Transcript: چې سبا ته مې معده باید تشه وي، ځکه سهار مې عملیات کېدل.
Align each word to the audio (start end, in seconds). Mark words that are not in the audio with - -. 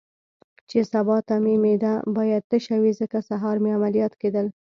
چې 0.69 0.79
سبا 0.93 1.17
ته 1.27 1.35
مې 1.43 1.55
معده 1.63 1.93
باید 2.17 2.43
تشه 2.51 2.75
وي، 2.83 2.91
ځکه 3.01 3.17
سهار 3.29 3.55
مې 3.63 3.69
عملیات 3.77 4.13
کېدل. 4.21 4.47